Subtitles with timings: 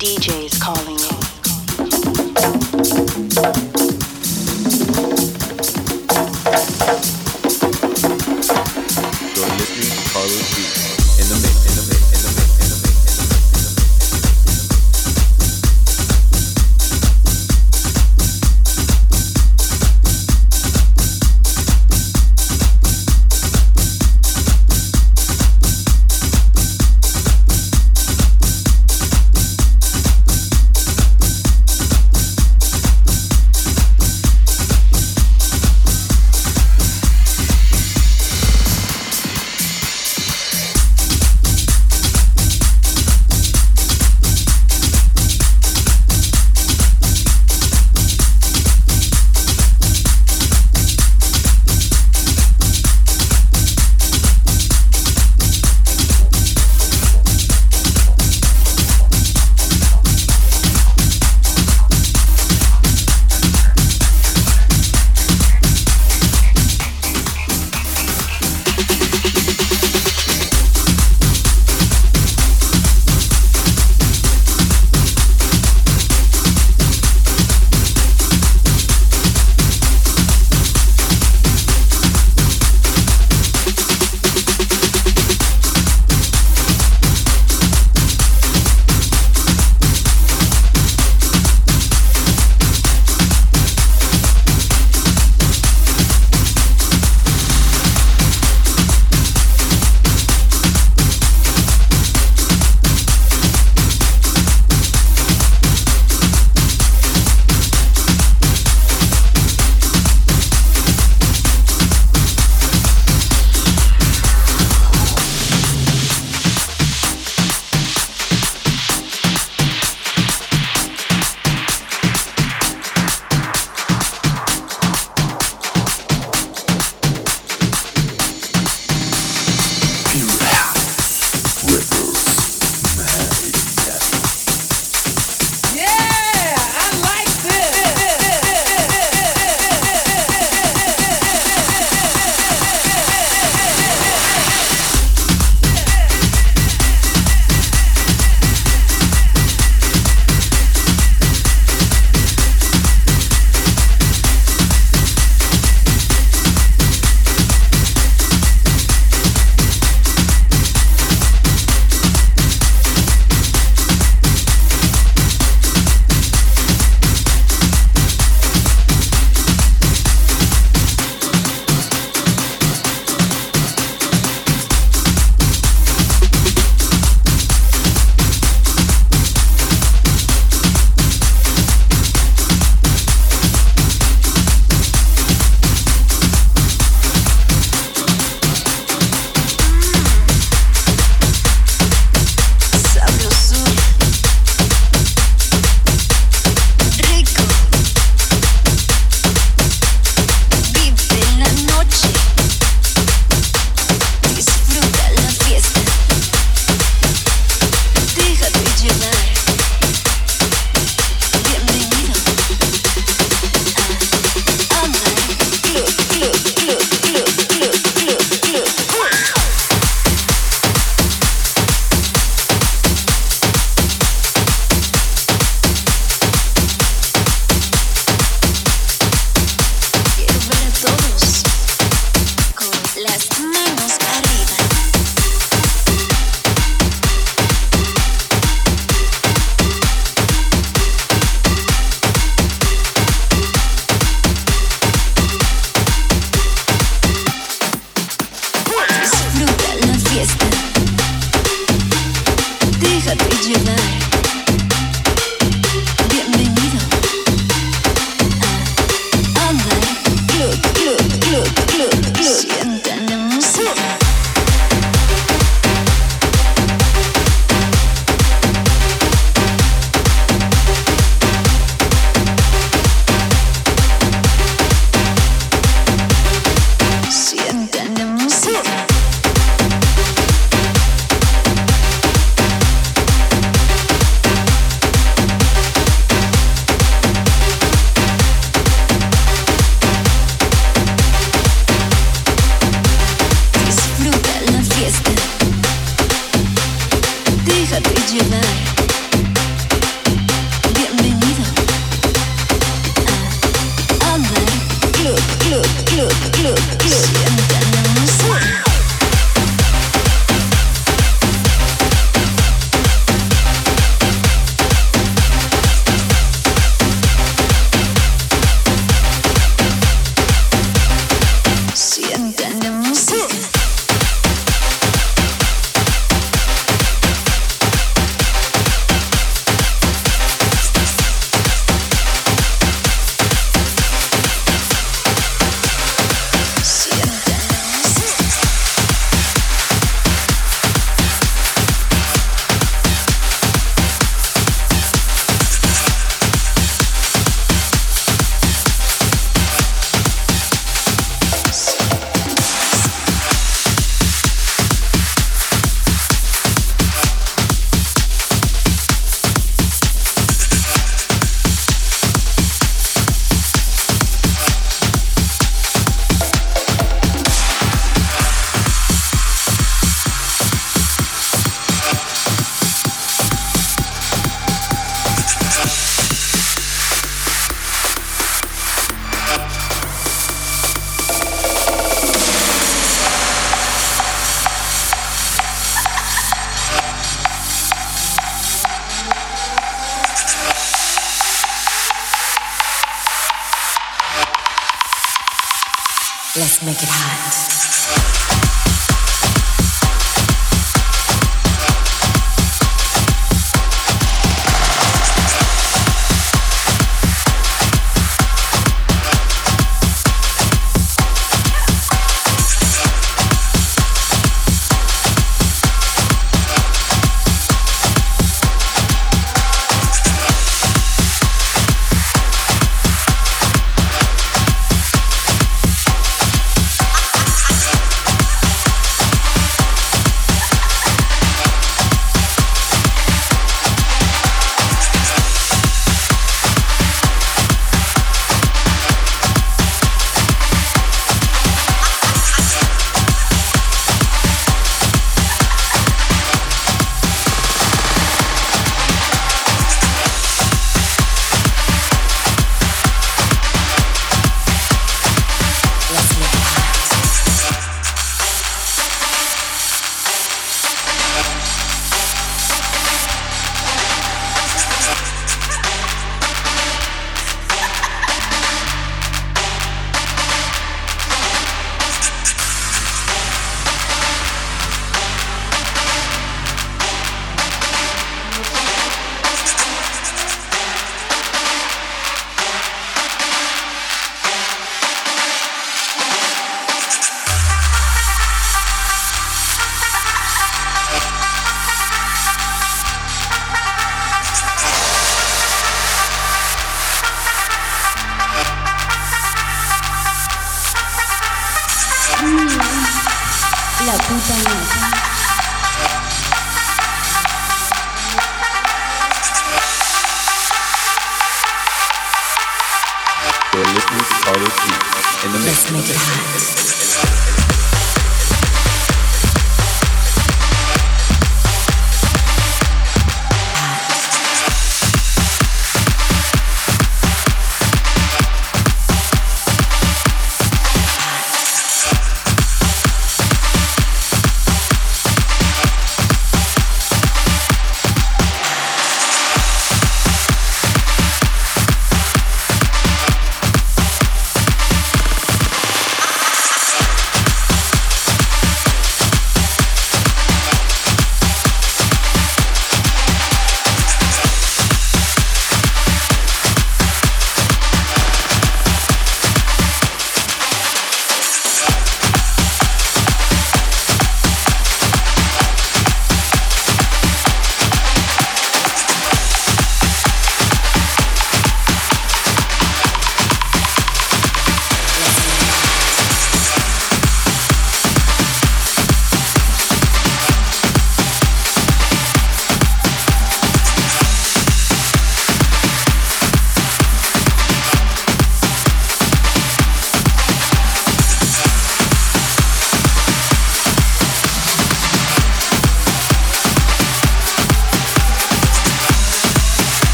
[0.00, 0.98] DJ's calling
[3.74, 3.79] you.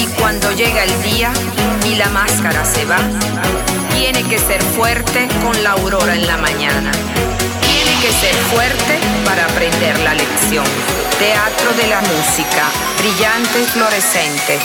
[0.00, 1.32] Y cuando llega el día
[1.86, 2.98] y la máscara se va,
[3.94, 6.90] tiene que ser fuerte con la aurora en la mañana.
[7.60, 10.64] Tiene que ser fuerte para aprender la lección.
[11.20, 12.64] Teatro de la música,
[12.98, 14.58] brillante y fluorescente.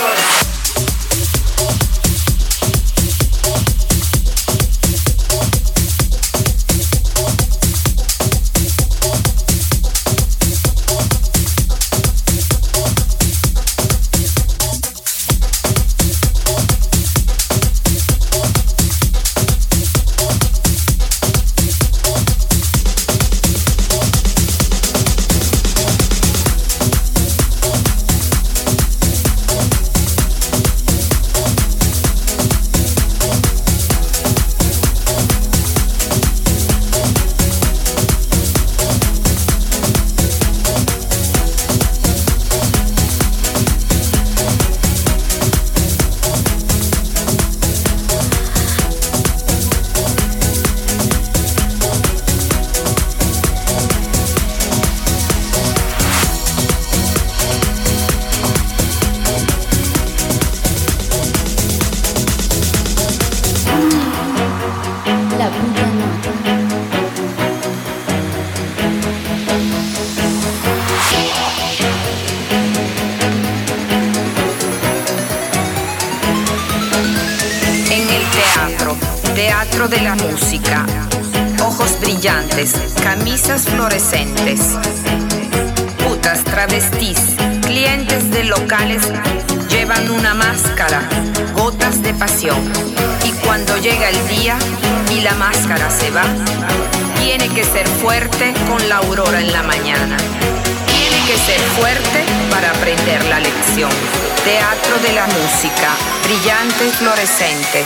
[103.78, 107.86] Teatro de la música, brillante, fluorescente.